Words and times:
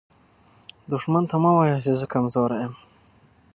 دښمن 0.91 1.23
ته 1.29 1.35
مه 1.43 1.51
وایه 1.57 1.77
“زه 1.99 2.05
کمزوری 2.13 2.57
یم” 2.63 2.73